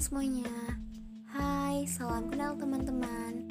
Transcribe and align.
semuanya 0.00 0.48
Hai, 1.28 1.84
salam 1.84 2.32
kenal 2.32 2.56
teman-teman 2.56 3.44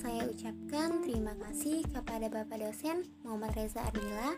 Saya 0.00 0.24
ucapkan 0.32 1.04
terima 1.04 1.36
kasih 1.36 1.84
kepada 1.92 2.24
Bapak 2.32 2.56
dosen 2.56 3.04
Muhammad 3.20 3.52
Reza 3.52 3.84
Ardila 3.84 4.32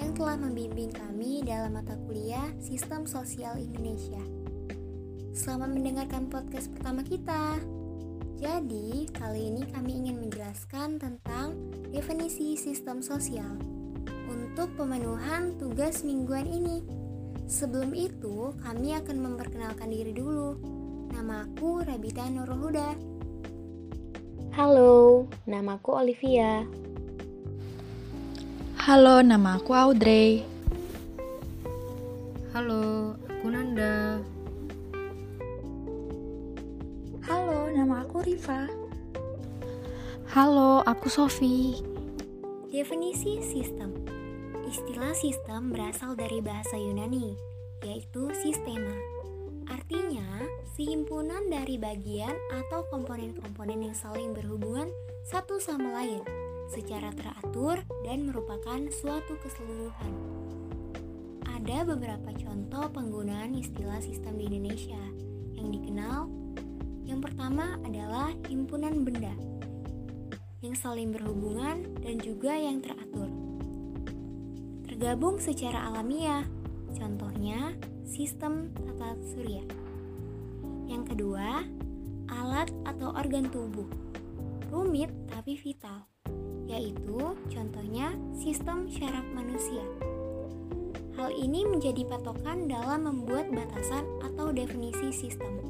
Yang 0.00 0.10
telah 0.16 0.40
membimbing 0.40 0.88
kami 0.88 1.44
dalam 1.44 1.76
mata 1.76 2.00
kuliah 2.08 2.48
Sistem 2.64 3.04
Sosial 3.04 3.60
Indonesia 3.60 4.24
Selamat 5.36 5.76
mendengarkan 5.76 6.32
podcast 6.32 6.72
pertama 6.72 7.04
kita 7.04 7.60
Jadi, 8.40 9.04
kali 9.12 9.52
ini 9.52 9.68
kami 9.68 10.08
ingin 10.08 10.16
menjelaskan 10.16 10.96
tentang 10.96 11.60
definisi 11.92 12.56
sistem 12.56 13.04
sosial 13.04 13.60
untuk 14.32 14.72
pemenuhan 14.80 15.60
tugas 15.60 16.08
mingguan 16.08 16.48
ini. 16.48 16.80
Sebelum 17.44 17.92
itu, 17.92 18.56
kami 18.64 18.96
akan 18.96 19.16
memperkenalkan 19.20 19.92
diri 19.92 20.16
dulu. 20.16 20.81
Nama 21.12 21.44
aku 21.44 21.84
Rabita 21.84 22.24
Nurul 22.32 22.56
Huda. 22.56 22.96
Halo, 24.56 25.28
namaku 25.44 25.90
Olivia. 25.92 26.64
Halo, 28.80 29.20
nama 29.20 29.60
aku 29.60 29.76
Audrey. 29.76 30.40
Halo, 32.56 33.12
aku 33.28 33.46
Nanda. 33.52 34.24
Halo, 37.28 37.68
nama 37.76 38.08
aku 38.08 38.24
Riva. 38.24 38.72
Halo, 40.32 40.80
aku 40.88 41.12
Sofi. 41.12 41.76
Definisi 42.72 43.44
sistem 43.44 43.92
Istilah 44.72 45.12
sistem 45.12 45.68
berasal 45.68 46.16
dari 46.16 46.40
bahasa 46.40 46.80
Yunani, 46.80 47.36
yaitu 47.84 48.32
sistema. 48.32 49.11
Artinya, 49.68 50.46
sehimpunan 50.74 51.50
dari 51.52 51.78
bagian 51.78 52.34
atau 52.50 52.86
komponen-komponen 52.90 53.90
yang 53.90 53.96
saling 53.96 54.32
berhubungan 54.32 54.88
satu 55.26 55.62
sama 55.62 55.92
lain 56.02 56.24
secara 56.72 57.12
teratur 57.12 57.78
dan 58.02 58.26
merupakan 58.26 58.80
suatu 58.90 59.36
keseluruhan. 59.44 60.12
Ada 61.46 61.84
beberapa 61.86 62.32
contoh 62.34 62.90
penggunaan 62.90 63.54
istilah 63.54 64.00
sistem 64.02 64.40
di 64.40 64.48
Indonesia 64.48 65.02
yang 65.54 65.68
dikenal. 65.70 66.26
Yang 67.06 67.20
pertama 67.28 67.76
adalah 67.84 68.32
himpunan 68.48 69.04
benda 69.04 69.34
yang 70.64 70.74
saling 70.78 71.12
berhubungan 71.12 71.90
dan 72.00 72.16
juga 72.22 72.54
yang 72.54 72.80
teratur 72.80 73.42
bergabung 75.02 75.42
secara 75.42 75.90
alamiah. 75.90 76.46
Contohnya, 76.94 77.74
sistem 78.12 78.68
tata 78.76 79.16
surya. 79.32 79.64
Yang 80.84 81.16
kedua, 81.16 81.64
alat 82.28 82.68
atau 82.84 83.08
organ 83.16 83.48
tubuh. 83.48 83.88
Rumit 84.68 85.08
tapi 85.32 85.56
vital, 85.56 86.04
yaitu 86.68 87.32
contohnya 87.48 88.12
sistem 88.36 88.84
syaraf 88.92 89.24
manusia. 89.32 89.80
Hal 91.16 91.32
ini 91.32 91.64
menjadi 91.64 92.04
patokan 92.04 92.68
dalam 92.68 93.08
membuat 93.08 93.48
batasan 93.48 94.04
atau 94.20 94.52
definisi 94.52 95.08
sistem. 95.08 95.64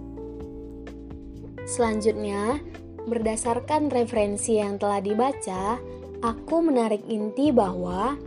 Selanjutnya, 1.63 2.59
berdasarkan 3.07 3.87
referensi 3.87 4.59
yang 4.59 4.83
telah 4.83 4.99
dibaca, 4.99 5.79
aku 6.27 6.57
menarik 6.59 7.07
inti 7.07 7.55
bahwa 7.55 8.19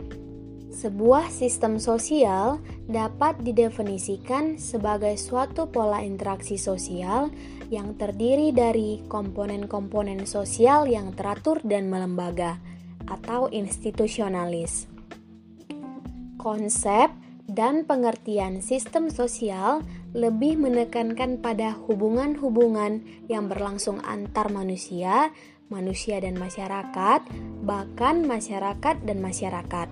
sebuah 0.76 1.32
sistem 1.32 1.80
sosial 1.80 2.60
dapat 2.84 3.40
didefinisikan 3.40 4.60
sebagai 4.60 5.16
suatu 5.16 5.72
pola 5.72 6.04
interaksi 6.04 6.60
sosial 6.60 7.32
yang 7.72 7.96
terdiri 7.96 8.52
dari 8.52 9.00
komponen-komponen 9.08 10.28
sosial 10.28 10.84
yang 10.84 11.16
teratur 11.16 11.64
dan 11.64 11.88
melembaga 11.88 12.60
atau 13.08 13.48
institusionalis. 13.48 14.84
Konsep 16.36 17.08
dan 17.48 17.88
pengertian 17.88 18.60
sistem 18.60 19.08
sosial 19.08 19.80
lebih 20.12 20.60
menekankan 20.60 21.40
pada 21.40 21.72
hubungan-hubungan 21.88 23.00
yang 23.32 23.48
berlangsung 23.48 24.04
antar 24.04 24.52
manusia, 24.52 25.32
manusia 25.72 26.20
dan 26.20 26.36
masyarakat, 26.36 27.24
bahkan 27.64 28.28
masyarakat 28.28 28.96
dan 29.02 29.18
masyarakat. 29.24 29.88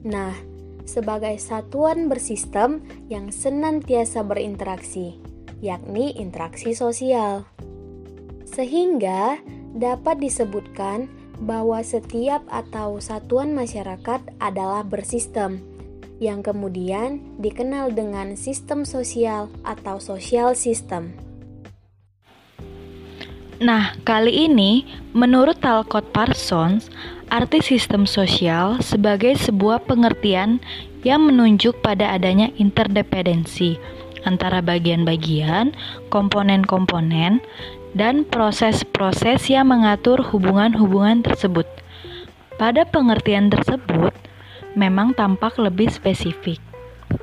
Nah, 0.00 0.32
sebagai 0.88 1.36
satuan 1.36 2.08
bersistem 2.08 2.80
yang 3.12 3.28
senantiasa 3.30 4.24
berinteraksi, 4.24 5.20
yakni 5.60 6.16
interaksi 6.16 6.72
sosial. 6.72 7.44
Sehingga 8.48 9.38
dapat 9.76 10.18
disebutkan 10.18 11.06
bahwa 11.40 11.80
setiap 11.80 12.44
atau 12.50 13.00
satuan 13.00 13.56
masyarakat 13.56 14.20
adalah 14.42 14.84
bersistem, 14.84 15.62
yang 16.20 16.44
kemudian 16.44 17.22
dikenal 17.40 17.96
dengan 17.96 18.36
sistem 18.36 18.84
sosial 18.84 19.48
atau 19.64 19.96
social 19.96 20.52
system. 20.52 21.29
Nah, 23.60 23.92
kali 24.08 24.48
ini 24.48 24.88
menurut 25.12 25.60
Talcott 25.60 26.16
Parsons, 26.16 26.88
arti 27.28 27.60
sistem 27.60 28.08
sosial 28.08 28.80
sebagai 28.80 29.36
sebuah 29.36 29.84
pengertian 29.84 30.64
yang 31.04 31.28
menunjuk 31.28 31.76
pada 31.84 32.08
adanya 32.16 32.48
interdependensi 32.56 33.76
antara 34.24 34.64
bagian-bagian, 34.64 35.76
komponen-komponen, 36.08 37.44
dan 37.92 38.24
proses-proses 38.24 39.52
yang 39.52 39.68
mengatur 39.68 40.24
hubungan-hubungan 40.24 41.20
tersebut. 41.20 41.68
Pada 42.56 42.88
pengertian 42.88 43.52
tersebut, 43.52 44.16
memang 44.72 45.12
tampak 45.12 45.60
lebih 45.60 45.92
spesifik 45.92 46.56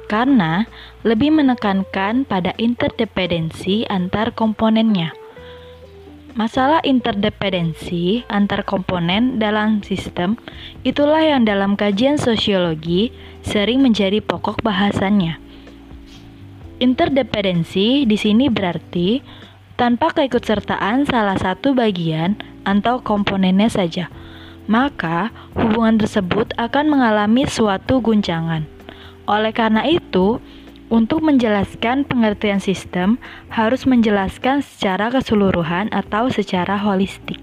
karena 0.05 0.69
lebih 1.01 1.33
menekankan 1.33 2.29
pada 2.29 2.53
interdependensi 2.61 3.89
antar 3.89 4.37
komponennya. 4.37 5.26
Masalah 6.37 6.85
interdependensi 6.85 8.21
antar 8.29 8.61
komponen 8.61 9.41
dalam 9.41 9.81
sistem 9.81 10.37
itulah 10.85 11.25
yang 11.25 11.49
dalam 11.49 11.73
kajian 11.73 12.21
sosiologi 12.21 13.09
sering 13.41 13.81
menjadi 13.81 14.21
pokok 14.21 14.61
bahasannya. 14.61 15.41
Interdependensi 16.77 18.05
di 18.05 18.17
sini 18.21 18.53
berarti 18.53 19.17
tanpa 19.81 20.13
keikutsertaan 20.13 21.09
salah 21.09 21.41
satu 21.41 21.73
bagian 21.73 22.37
atau 22.69 23.01
komponennya 23.01 23.73
saja, 23.73 24.05
maka 24.69 25.33
hubungan 25.57 25.97
tersebut 25.97 26.53
akan 26.61 26.85
mengalami 26.85 27.49
suatu 27.49 27.97
guncangan. 27.97 28.61
Oleh 29.25 29.57
karena 29.57 29.89
itu, 29.89 30.37
untuk 30.87 31.19
menjelaskan 31.19 32.07
pengertian 32.07 32.63
sistem, 32.63 33.19
harus 33.51 33.83
menjelaskan 33.83 34.63
secara 34.63 35.11
keseluruhan 35.11 35.91
atau 35.91 36.31
secara 36.31 36.79
holistik. 36.79 37.39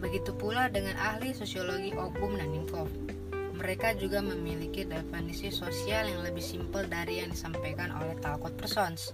Begitu 0.00 0.32
pula 0.32 0.72
dengan 0.72 0.96
ahli 0.96 1.36
sosiologi 1.36 1.92
Obum 1.92 2.40
dan 2.40 2.48
Info. 2.56 2.88
Mereka 3.56 3.96
juga 4.00 4.20
memiliki 4.20 4.84
definisi 4.84 5.48
sosial 5.52 6.08
yang 6.08 6.22
lebih 6.24 6.44
simpel 6.44 6.86
dari 6.88 7.20
yang 7.24 7.32
disampaikan 7.32 7.92
oleh 7.92 8.16
Talcott 8.20 8.56
Persons. 8.56 9.12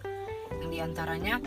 Yang 0.62 0.70
di 0.70 0.78
antaranya, 0.82 1.40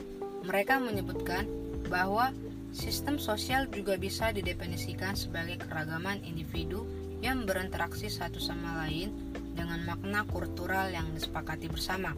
mereka 0.43 0.79
menyebutkan 0.79 1.47
bahwa 1.87 2.33
sistem 2.75 3.15
sosial 3.21 3.69
juga 3.71 3.95
bisa 3.95 4.33
didefinisikan 4.35 5.15
sebagai 5.15 5.61
keragaman 5.63 6.19
individu 6.25 6.83
yang 7.23 7.47
berinteraksi 7.47 8.11
satu 8.11 8.41
sama 8.41 8.83
lain 8.83 9.13
dengan 9.55 9.81
makna 9.87 10.27
kultural 10.27 10.91
yang 10.91 11.09
disepakati 11.15 11.71
bersama. 11.71 12.11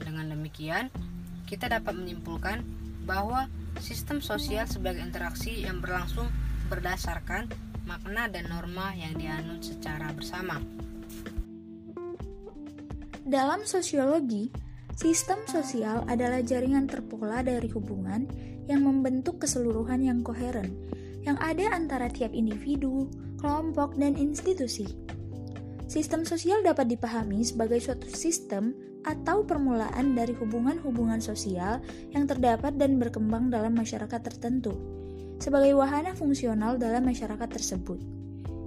Dengan 0.00 0.30
demikian, 0.30 0.88
kita 1.44 1.66
dapat 1.66 1.92
menyimpulkan 1.98 2.62
bahwa 3.04 3.50
sistem 3.82 4.22
sosial 4.22 4.64
sebagai 4.70 5.02
interaksi 5.02 5.66
yang 5.66 5.82
berlangsung 5.82 6.30
berdasarkan 6.72 7.50
makna 7.86 8.26
dan 8.26 8.50
norma 8.50 8.94
yang 8.94 9.14
dianut 9.18 9.62
secara 9.62 10.10
bersama. 10.14 10.58
Dalam 13.26 13.66
sosiologi, 13.66 14.54
sistem 14.94 15.42
sosial 15.50 16.06
adalah 16.06 16.42
jaringan 16.46 16.86
terpola 16.86 17.42
dari 17.42 17.66
hubungan 17.74 18.26
yang 18.70 18.86
membentuk 18.86 19.42
keseluruhan 19.42 20.02
yang 20.02 20.22
koheren 20.22 20.70
yang 21.26 21.34
ada 21.42 21.74
antara 21.74 22.06
tiap 22.06 22.30
individu, 22.30 23.10
kelompok, 23.42 23.98
dan 23.98 24.14
institusi. 24.14 24.86
Sistem 25.86 26.26
sosial 26.26 26.66
dapat 26.66 26.90
dipahami 26.90 27.46
sebagai 27.46 27.78
suatu 27.78 28.10
sistem 28.10 28.74
atau 29.06 29.46
permulaan 29.46 30.18
dari 30.18 30.34
hubungan-hubungan 30.34 31.22
sosial 31.22 31.78
yang 32.10 32.26
terdapat 32.26 32.74
dan 32.74 32.98
berkembang 32.98 33.54
dalam 33.54 33.70
masyarakat 33.78 34.18
tertentu, 34.18 34.74
sebagai 35.38 35.78
wahana 35.78 36.10
fungsional 36.18 36.74
dalam 36.74 37.06
masyarakat 37.06 37.46
tersebut. 37.46 38.02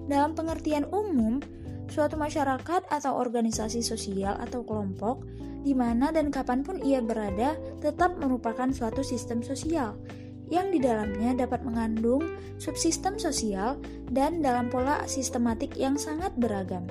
Dalam 0.07 0.31
pengertian 0.31 0.87
umum, 0.95 1.43
suatu 1.91 2.15
masyarakat 2.15 2.87
atau 2.87 3.19
organisasi 3.19 3.83
sosial 3.83 4.39
atau 4.39 4.63
kelompok 4.63 5.27
di 5.59 5.75
mana 5.75 6.15
dan 6.15 6.31
kapan 6.31 6.63
pun 6.63 6.79
ia 6.79 7.03
berada 7.03 7.59
tetap 7.83 8.15
merupakan 8.15 8.71
suatu 8.71 9.03
sistem 9.03 9.43
sosial 9.43 9.99
yang 10.47 10.71
di 10.71 10.79
dalamnya 10.81 11.45
dapat 11.45 11.61
mengandung 11.67 12.25
subsistem 12.57 13.19
sosial 13.19 13.77
dan 14.09 14.39
dalam 14.39 14.71
pola 14.71 15.03
sistematik 15.05 15.77
yang 15.77 15.99
sangat 15.99 16.33
beragam. 16.39 16.87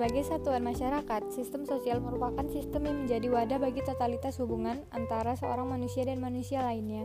Sebagai 0.00 0.24
satuan 0.24 0.64
masyarakat, 0.64 1.28
sistem 1.28 1.68
sosial 1.68 2.00
merupakan 2.00 2.40
sistem 2.48 2.88
yang 2.88 3.04
menjadi 3.04 3.36
wadah 3.36 3.60
bagi 3.60 3.84
totalitas 3.84 4.40
hubungan 4.40 4.80
antara 4.96 5.36
seorang 5.36 5.68
manusia 5.68 6.08
dan 6.08 6.24
manusia 6.24 6.64
lainnya. 6.64 7.04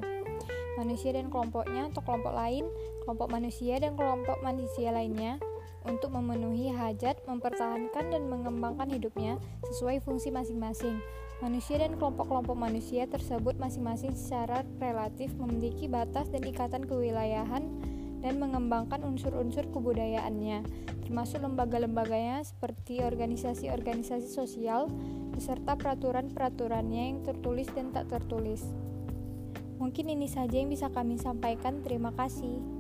Manusia 0.80 1.12
dan 1.12 1.28
kelompoknya 1.28 1.92
atau 1.92 2.00
kelompok 2.08 2.32
lain, 2.32 2.64
kelompok 3.04 3.28
manusia 3.28 3.84
dan 3.84 4.00
kelompok 4.00 4.40
manusia 4.40 4.96
lainnya 4.96 5.44
untuk 5.84 6.16
memenuhi 6.16 6.72
hajat, 6.72 7.20
mempertahankan 7.28 8.16
dan 8.16 8.32
mengembangkan 8.32 8.88
hidupnya 8.88 9.44
sesuai 9.68 10.00
fungsi 10.00 10.32
masing-masing. 10.32 10.96
Manusia 11.44 11.84
dan 11.84 12.00
kelompok-kelompok 12.00 12.56
manusia 12.56 13.12
tersebut 13.12 13.60
masing-masing 13.60 14.16
secara 14.16 14.64
relatif 14.80 15.36
memiliki 15.36 15.92
batas 15.92 16.32
dan 16.32 16.48
ikatan 16.48 16.88
kewilayahan 16.88 17.68
dan 18.26 18.42
mengembangkan 18.42 19.06
unsur-unsur 19.06 19.70
kebudayaannya, 19.70 20.66
termasuk 21.06 21.46
lembaga-lembaganya 21.46 22.42
seperti 22.42 23.06
organisasi-organisasi 23.06 24.26
sosial, 24.26 24.90
beserta 25.30 25.78
peraturan-peraturannya 25.78 27.14
yang 27.14 27.20
tertulis 27.22 27.70
dan 27.78 27.94
tak 27.94 28.10
tertulis. 28.10 28.66
Mungkin 29.78 30.10
ini 30.10 30.26
saja 30.26 30.58
yang 30.58 30.74
bisa 30.74 30.90
kami 30.90 31.22
sampaikan. 31.22 31.86
Terima 31.86 32.10
kasih. 32.18 32.75